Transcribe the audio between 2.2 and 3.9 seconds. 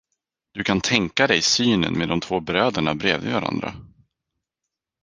två bröderna bredvid varandra.